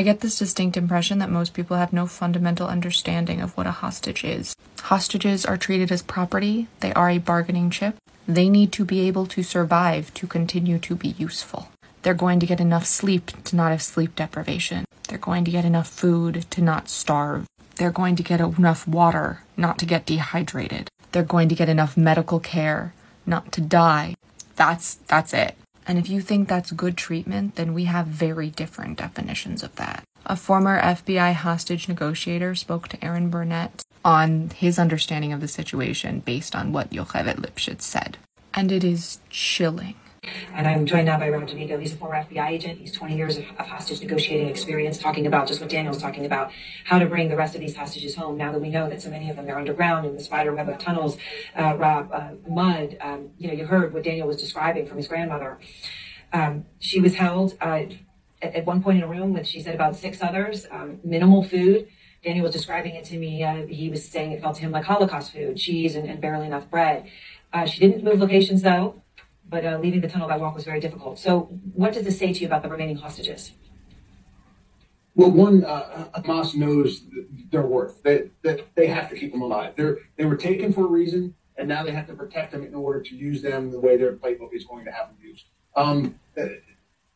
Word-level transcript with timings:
I 0.00 0.02
get 0.02 0.20
this 0.20 0.38
distinct 0.38 0.78
impression 0.78 1.18
that 1.18 1.28
most 1.28 1.52
people 1.52 1.76
have 1.76 1.92
no 1.92 2.06
fundamental 2.06 2.66
understanding 2.66 3.42
of 3.42 3.54
what 3.54 3.66
a 3.66 3.70
hostage 3.70 4.24
is. 4.24 4.56
Hostages 4.80 5.44
are 5.44 5.58
treated 5.58 5.92
as 5.92 6.00
property, 6.00 6.68
they 6.80 6.90
are 6.94 7.10
a 7.10 7.18
bargaining 7.18 7.68
chip. 7.68 7.96
They 8.26 8.48
need 8.48 8.72
to 8.72 8.86
be 8.86 9.00
able 9.00 9.26
to 9.26 9.42
survive 9.42 10.14
to 10.14 10.26
continue 10.26 10.78
to 10.78 10.94
be 10.94 11.08
useful. 11.08 11.68
They're 12.00 12.14
going 12.14 12.40
to 12.40 12.46
get 12.46 12.62
enough 12.62 12.86
sleep 12.86 13.30
to 13.44 13.54
not 13.54 13.72
have 13.72 13.82
sleep 13.82 14.16
deprivation. 14.16 14.86
They're 15.06 15.18
going 15.18 15.44
to 15.44 15.50
get 15.50 15.66
enough 15.66 15.88
food 15.88 16.46
to 16.48 16.62
not 16.62 16.88
starve. 16.88 17.46
They're 17.76 17.90
going 17.90 18.16
to 18.16 18.22
get 18.22 18.40
enough 18.40 18.88
water 18.88 19.42
not 19.58 19.78
to 19.80 19.84
get 19.84 20.06
dehydrated. 20.06 20.88
They're 21.12 21.22
going 21.22 21.50
to 21.50 21.54
get 21.54 21.68
enough 21.68 21.98
medical 21.98 22.40
care 22.40 22.94
not 23.26 23.52
to 23.52 23.60
die. 23.60 24.14
That's 24.56 24.94
that's 24.94 25.34
it. 25.34 25.58
And 25.90 25.98
if 25.98 26.08
you 26.08 26.20
think 26.20 26.46
that's 26.46 26.70
good 26.70 26.96
treatment, 26.96 27.56
then 27.56 27.74
we 27.74 27.86
have 27.86 28.06
very 28.06 28.48
different 28.48 28.96
definitions 28.96 29.64
of 29.64 29.74
that. 29.74 30.04
A 30.24 30.36
former 30.36 30.80
FBI 30.80 31.32
hostage 31.32 31.88
negotiator 31.88 32.54
spoke 32.54 32.86
to 32.90 33.04
Erin 33.04 33.28
Burnett 33.28 33.82
on 34.04 34.50
his 34.50 34.78
understanding 34.78 35.32
of 35.32 35.40
the 35.40 35.48
situation 35.48 36.20
based 36.20 36.54
on 36.54 36.72
what 36.72 36.90
Yocheved 36.90 37.40
Lipschitz 37.40 37.82
said. 37.82 38.18
And 38.54 38.70
it 38.70 38.84
is 38.84 39.18
chilling. 39.30 39.96
And 40.54 40.66
I'm 40.66 40.86
joined 40.86 41.06
now 41.06 41.18
by 41.18 41.28
Rob 41.28 41.46
D'Amico. 41.46 41.78
He's 41.78 41.92
a 41.92 41.96
former 41.96 42.16
FBI 42.16 42.48
agent. 42.48 42.78
He's 42.78 42.92
20 42.92 43.16
years 43.16 43.38
of, 43.38 43.44
of, 43.58 43.66
hostage 43.66 44.00
negotiating 44.00 44.48
experience, 44.48 44.98
talking 44.98 45.26
about 45.26 45.46
just 45.46 45.60
what 45.60 45.70
Daniel's 45.70 45.98
talking 45.98 46.26
about, 46.26 46.50
how 46.84 46.98
to 46.98 47.06
bring 47.06 47.28
the 47.28 47.36
rest 47.36 47.54
of 47.54 47.60
these 47.60 47.76
hostages 47.76 48.14
home. 48.14 48.36
Now 48.36 48.52
that 48.52 48.60
we 48.60 48.68
know 48.68 48.88
that 48.88 49.00
so 49.00 49.10
many 49.10 49.30
of 49.30 49.36
them 49.36 49.48
are 49.48 49.58
underground 49.58 50.06
in 50.06 50.14
the 50.14 50.22
spider 50.22 50.54
web 50.54 50.68
of 50.68 50.78
tunnels, 50.78 51.16
uh, 51.56 51.76
Rob, 51.76 52.10
uh, 52.12 52.30
mud. 52.48 52.96
Um, 53.00 53.30
you 53.38 53.48
know, 53.48 53.54
you 53.54 53.66
heard 53.66 53.94
what 53.94 54.02
Daniel 54.02 54.26
was 54.26 54.36
describing 54.36 54.86
from 54.86 54.96
his 54.96 55.08
grandmother. 55.08 55.58
Um, 56.32 56.66
she 56.78 57.00
was 57.00 57.14
held 57.14 57.56
uh, 57.60 57.84
at, 58.42 58.54
at, 58.54 58.66
one 58.66 58.82
point 58.82 58.98
in 58.98 59.04
a 59.04 59.08
room 59.08 59.32
with, 59.32 59.46
she 59.46 59.62
said, 59.62 59.74
about 59.74 59.96
six 59.96 60.22
others, 60.22 60.66
um, 60.70 61.00
minimal 61.02 61.42
food. 61.42 61.88
Daniel 62.22 62.44
was 62.44 62.52
describing 62.52 62.94
it 62.94 63.04
to 63.06 63.18
me. 63.18 63.42
Uh, 63.42 63.66
he 63.66 63.88
was 63.88 64.06
saying 64.06 64.32
it 64.32 64.42
felt 64.42 64.56
to 64.56 64.62
him 64.62 64.72
like 64.72 64.84
Holocaust 64.84 65.32
food, 65.32 65.56
cheese 65.56 65.96
and, 65.96 66.08
and 66.08 66.20
barely 66.20 66.46
enough 66.46 66.68
bread. 66.70 67.08
Uh, 67.52 67.66
she 67.66 67.80
didn't 67.80 68.04
move 68.04 68.20
locations 68.20 68.62
though 68.62 69.02
but 69.50 69.66
uh, 69.66 69.78
leaving 69.82 70.00
the 70.00 70.08
tunnel 70.08 70.28
that 70.28 70.40
walk 70.40 70.54
was 70.54 70.64
very 70.64 70.80
difficult. 70.80 71.18
So, 71.18 71.40
what 71.74 71.92
does 71.92 72.04
this 72.04 72.18
say 72.18 72.32
to 72.32 72.40
you 72.40 72.46
about 72.46 72.62
the 72.62 72.68
remaining 72.68 72.96
hostages? 72.96 73.52
Well, 75.16 75.32
one, 75.32 75.64
uh, 75.64 76.08
Hamas 76.16 76.54
knows 76.54 77.02
their 77.50 77.66
worth. 77.66 78.02
That 78.04 78.30
they, 78.42 78.54
they, 78.54 78.64
they 78.76 78.86
have 78.86 79.10
to 79.10 79.16
keep 79.16 79.32
them 79.32 79.42
alive. 79.42 79.74
They're, 79.76 79.98
they 80.16 80.24
were 80.24 80.36
taken 80.36 80.72
for 80.72 80.84
a 80.84 80.88
reason, 80.88 81.34
and 81.56 81.68
now 81.68 81.82
they 81.82 81.90
have 81.90 82.06
to 82.06 82.14
protect 82.14 82.52
them 82.52 82.62
in 82.62 82.74
order 82.74 83.02
to 83.02 83.16
use 83.16 83.42
them 83.42 83.72
the 83.72 83.80
way 83.80 83.96
their 83.96 84.14
playbook 84.14 84.54
is 84.54 84.64
going 84.64 84.84
to 84.84 84.92
have 84.92 85.08
them 85.08 85.16
used. 85.20 85.46
Um, 85.74 86.20
uh, 86.38 86.46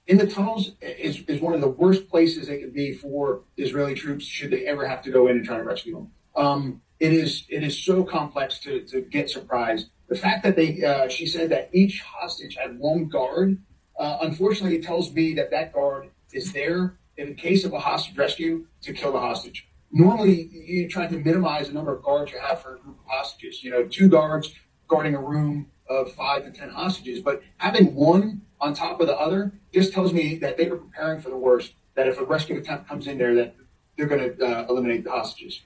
in 0.07 0.19
the 0.19 0.27
tunnels 0.27 0.73
is, 0.83 1.23
is 1.29 1.41
one 1.41 1.55
of 1.55 1.61
the 1.61 1.69
worst 1.69 2.09
places 2.09 2.49
they 2.49 2.59
could 2.59 2.75
be 2.75 2.93
for 2.93 3.43
Israeli 3.57 3.95
troops 3.95 4.25
should 4.25 4.51
they 4.51 4.67
ever 4.67 4.87
have 4.87 5.03
to 5.03 5.11
go 5.11 5.29
in 5.29 5.37
and 5.37 5.45
try 5.45 5.57
to 5.57 5.65
rescue 5.65 5.95
them. 5.95 6.11
Um, 6.37 6.83
it 7.01 7.13
is 7.13 7.45
it 7.49 7.63
is 7.63 7.79
so 7.79 8.05
complex 8.05 8.59
to, 8.61 8.81
to 8.83 9.01
get 9.01 9.31
surprised 9.31 9.89
the 10.09 10.17
fact 10.17 10.43
that 10.45 10.57
they, 10.57 10.83
uh, 10.83 11.09
she 11.09 11.27
said 11.27 11.51
that 11.51 11.71
each 11.73 12.03
hostage 12.03 12.57
had 12.57 12.79
one 12.79 13.07
guard, 13.07 13.59
uh, 13.99 14.19
unfortunately, 14.21 14.77
it 14.77 14.85
tells 14.85 15.13
me 15.13 15.35
that 15.35 15.51
that 15.51 15.73
guard 15.73 16.11
is 16.33 16.53
there 16.53 16.99
in 17.17 17.35
case 17.35 17.65
of 17.65 17.73
a 17.73 17.79
hostage 17.79 18.17
rescue 18.17 18.67
to 18.83 18.93
kill 18.93 19.13
the 19.13 19.19
hostage. 19.21 19.69
Normally, 19.91 20.51
you're 20.53 20.89
trying 20.89 21.11
to 21.11 21.19
minimize 21.19 21.69
the 21.69 21.75
number 21.75 21.95
of 21.95 22.03
guards 22.03 22.33
you 22.33 22.39
have 22.39 22.61
for 22.61 22.75
a 22.75 22.79
group 22.79 22.99
of 22.99 23.07
hostages. 23.07 23.63
You 23.63 23.71
know, 23.71 23.85
two 23.85 24.09
guards 24.09 24.53
guarding 24.89 25.15
a 25.15 25.21
room 25.21 25.71
of 25.89 26.13
five 26.13 26.45
to 26.45 26.51
ten 26.51 26.71
hostages, 26.71 27.21
but 27.21 27.43
having 27.59 27.95
one 27.95 28.43
on 28.61 28.75
top 28.75 29.01
of 29.01 29.07
the 29.07 29.17
other 29.17 29.53
just 29.73 29.93
tells 29.93 30.13
me 30.13 30.37
that 30.37 30.57
they 30.57 30.69
were 30.69 30.79
preparing 30.79 31.21
for 31.21 31.31
the 31.31 31.37
worst. 31.37 31.75
That 31.95 32.09
if 32.09 32.19
a 32.19 32.25
rescue 32.25 32.59
attempt 32.59 32.89
comes 32.89 33.07
in 33.07 33.19
there, 33.19 33.35
that 33.37 33.55
they're 33.97 34.07
going 34.07 34.37
to 34.37 34.45
uh, 34.45 34.67
eliminate 34.69 35.05
the 35.05 35.11
hostages. 35.11 35.63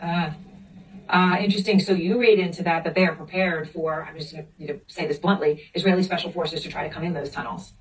Uh, 0.00 0.30
uh, 1.08 1.36
interesting. 1.40 1.80
So 1.80 1.92
you 1.92 2.18
read 2.20 2.38
into 2.38 2.62
that 2.64 2.84
that 2.84 2.94
they 2.94 3.06
are 3.06 3.14
prepared 3.14 3.70
for, 3.70 4.04
I'm 4.04 4.18
just 4.18 4.34
going 4.34 4.46
to 4.60 4.80
say 4.86 5.06
this 5.06 5.18
bluntly, 5.18 5.70
Israeli 5.74 6.02
special 6.02 6.30
forces 6.30 6.62
to 6.62 6.68
try 6.68 6.86
to 6.86 6.92
come 6.92 7.02
in 7.02 7.14
those 7.14 7.30
tunnels. 7.30 7.72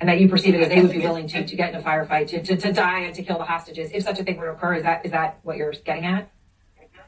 And 0.00 0.08
that 0.08 0.20
you 0.20 0.28
perceive 0.28 0.54
it 0.54 0.60
as 0.60 0.68
they 0.68 0.80
would 0.80 0.90
be 0.90 0.98
willing 0.98 1.28
to, 1.28 1.46
to 1.46 1.56
get 1.56 1.72
in 1.72 1.76
a 1.76 1.82
firefight, 1.82 2.26
to, 2.28 2.42
to, 2.42 2.56
to 2.56 2.72
die 2.72 3.00
and 3.00 3.14
to 3.14 3.22
kill 3.22 3.38
the 3.38 3.44
hostages 3.44 3.90
if 3.92 4.02
such 4.02 4.18
a 4.18 4.24
thing 4.24 4.36
were 4.36 4.46
to 4.46 4.52
occur. 4.52 4.74
Is 4.74 4.82
that 4.82 5.04
is 5.06 5.12
that 5.12 5.38
what 5.44 5.56
you're 5.56 5.72
getting 5.84 6.06
at? 6.06 6.28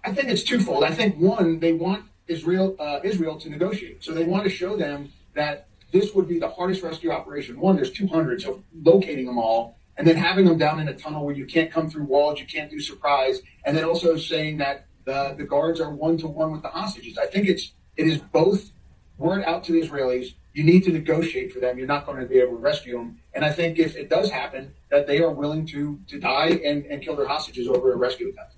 I 0.04 0.12
think 0.12 0.28
it's 0.28 0.44
twofold. 0.44 0.84
I 0.84 0.92
think 0.92 1.16
one, 1.16 1.58
they 1.58 1.72
want 1.72 2.04
Israel 2.28 2.76
uh, 2.78 3.00
Israel 3.02 3.36
to 3.40 3.50
negotiate. 3.50 4.04
So 4.04 4.12
they 4.12 4.24
want 4.24 4.44
to 4.44 4.50
show 4.50 4.76
them 4.76 5.12
that 5.34 5.66
this 5.90 6.14
would 6.14 6.28
be 6.28 6.38
the 6.38 6.50
hardest 6.50 6.82
rescue 6.82 7.10
operation. 7.10 7.58
One, 7.58 7.76
there's 7.76 7.90
200, 7.90 8.42
so 8.42 8.62
locating 8.82 9.26
them 9.26 9.38
all, 9.38 9.78
and 9.96 10.06
then 10.06 10.16
having 10.16 10.44
them 10.44 10.58
down 10.58 10.80
in 10.80 10.88
a 10.88 10.94
tunnel 10.94 11.24
where 11.24 11.34
you 11.34 11.46
can't 11.46 11.70
come 11.70 11.88
through 11.88 12.04
walls, 12.04 12.40
you 12.40 12.46
can't 12.46 12.70
do 12.70 12.80
surprise, 12.80 13.40
and 13.64 13.76
then 13.76 13.84
also 13.84 14.16
saying 14.16 14.58
that 14.58 14.86
the, 15.04 15.34
the 15.36 15.44
guards 15.44 15.80
are 15.80 15.90
one 15.90 16.16
to 16.18 16.26
one 16.26 16.52
with 16.52 16.62
the 16.62 16.68
hostages. 16.68 17.18
I 17.18 17.26
think 17.26 17.48
it's 17.48 17.72
it 17.96 18.06
is 18.06 18.18
both 18.18 18.72
word 19.18 19.44
out 19.44 19.62
to 19.64 19.72
the 19.72 19.80
Israelis. 19.80 20.34
You 20.52 20.64
need 20.64 20.84
to 20.84 20.92
negotiate 20.92 21.52
for 21.52 21.60
them. 21.60 21.78
You're 21.78 21.86
not 21.86 22.06
going 22.06 22.20
to 22.20 22.26
be 22.26 22.38
able 22.38 22.52
to 22.52 22.58
rescue 22.58 22.96
them. 22.96 23.18
And 23.32 23.44
I 23.44 23.52
think 23.52 23.78
if 23.78 23.96
it 23.96 24.08
does 24.08 24.30
happen, 24.30 24.72
that 24.90 25.06
they 25.06 25.20
are 25.20 25.30
willing 25.30 25.66
to 25.66 26.00
to 26.08 26.18
die 26.18 26.60
and, 26.64 26.84
and 26.86 27.02
kill 27.02 27.16
their 27.16 27.28
hostages 27.28 27.68
over 27.68 27.92
a 27.92 27.96
rescue 27.96 28.32
attempt. 28.32 28.54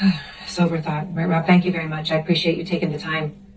Sober 0.46 0.80
thought. 0.80 1.06
Rob, 1.14 1.46
thank 1.46 1.64
you 1.64 1.72
very 1.72 1.88
much. 1.88 2.10
I 2.10 2.16
appreciate 2.16 2.56
you 2.58 2.64
taking 2.64 2.92
the 2.92 2.98
time. 2.98 3.47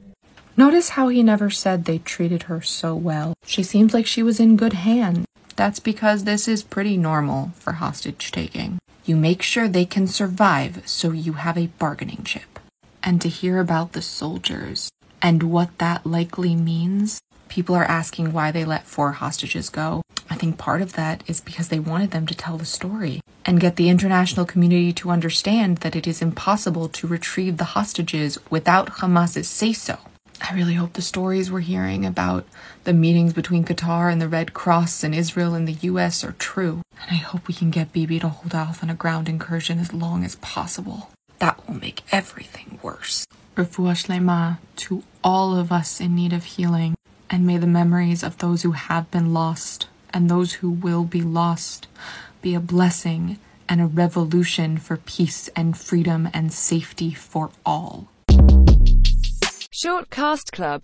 Notice 0.61 0.89
how 0.89 1.07
he 1.07 1.23
never 1.23 1.49
said 1.49 1.85
they 1.85 1.97
treated 1.97 2.43
her 2.43 2.61
so 2.61 2.93
well. 2.93 3.33
She 3.47 3.63
seems 3.63 3.95
like 3.95 4.05
she 4.05 4.21
was 4.21 4.39
in 4.39 4.57
good 4.57 4.73
hands. 4.73 5.25
That's 5.55 5.79
because 5.79 6.23
this 6.23 6.47
is 6.47 6.61
pretty 6.61 6.97
normal 6.97 7.49
for 7.55 7.73
hostage 7.73 8.31
taking. 8.31 8.77
You 9.03 9.15
make 9.15 9.41
sure 9.41 9.67
they 9.67 9.85
can 9.85 10.05
survive 10.05 10.83
so 10.87 11.13
you 11.13 11.33
have 11.33 11.57
a 11.57 11.73
bargaining 11.79 12.23
chip. 12.23 12.59
And 13.01 13.19
to 13.21 13.27
hear 13.27 13.57
about 13.57 13.93
the 13.93 14.03
soldiers 14.03 14.91
and 15.19 15.41
what 15.41 15.75
that 15.79 16.05
likely 16.05 16.55
means, 16.55 17.19
people 17.49 17.73
are 17.73 17.85
asking 17.99 18.31
why 18.31 18.51
they 18.51 18.63
let 18.63 18.85
four 18.85 19.13
hostages 19.13 19.67
go. 19.67 20.03
I 20.29 20.35
think 20.35 20.59
part 20.59 20.83
of 20.83 20.93
that 20.93 21.23
is 21.25 21.41
because 21.41 21.69
they 21.69 21.79
wanted 21.79 22.11
them 22.11 22.27
to 22.27 22.35
tell 22.35 22.59
the 22.59 22.65
story 22.65 23.21
and 23.47 23.59
get 23.59 23.77
the 23.77 23.89
international 23.89 24.45
community 24.45 24.93
to 24.93 25.09
understand 25.09 25.77
that 25.77 25.95
it 25.95 26.05
is 26.05 26.21
impossible 26.21 26.87
to 26.89 27.07
retrieve 27.07 27.57
the 27.57 27.73
hostages 27.73 28.37
without 28.51 28.99
Hamas's 28.99 29.47
say 29.47 29.73
so. 29.73 29.97
I 30.41 30.55
really 30.55 30.73
hope 30.73 30.93
the 30.93 31.01
stories 31.01 31.51
we're 31.51 31.59
hearing 31.59 32.05
about 32.05 32.45
the 32.83 32.93
meetings 32.93 33.31
between 33.31 33.63
Qatar 33.63 34.11
and 34.11 34.21
the 34.21 34.27
Red 34.27 34.53
Cross 34.53 35.03
and 35.03 35.13
Israel 35.13 35.53
and 35.53 35.67
the 35.67 35.87
US 35.89 36.23
are 36.23 36.33
true. 36.33 36.81
And 37.01 37.11
I 37.11 37.15
hope 37.15 37.47
we 37.47 37.53
can 37.53 37.69
get 37.69 37.93
Bibi 37.93 38.19
to 38.19 38.29
hold 38.29 38.55
off 38.55 38.83
on 38.83 38.89
a 38.89 38.95
ground 38.95 39.29
incursion 39.29 39.79
as 39.79 39.93
long 39.93 40.23
as 40.23 40.35
possible. 40.37 41.09
That 41.39 41.65
will 41.67 41.75
make 41.75 42.03
everything 42.11 42.79
worse. 42.81 43.25
Refuah 43.55 43.95
Shlema 43.95 44.57
to 44.77 45.03
all 45.23 45.55
of 45.55 45.71
us 45.71 46.01
in 46.01 46.15
need 46.15 46.33
of 46.33 46.43
healing, 46.43 46.95
and 47.29 47.45
may 47.45 47.57
the 47.57 47.67
memories 47.67 48.23
of 48.23 48.39
those 48.39 48.63
who 48.63 48.71
have 48.71 49.11
been 49.11 49.33
lost 49.33 49.87
and 50.13 50.29
those 50.29 50.53
who 50.53 50.69
will 50.69 51.03
be 51.03 51.21
lost 51.21 51.87
be 52.41 52.55
a 52.55 52.59
blessing 52.59 53.39
and 53.69 53.79
a 53.79 53.85
revolution 53.85 54.77
for 54.77 54.97
peace 54.97 55.49
and 55.55 55.77
freedom 55.77 56.27
and 56.33 56.51
safety 56.51 57.13
for 57.13 57.51
all. 57.65 58.07
Shortcast 59.83 60.51
Club 60.51 60.79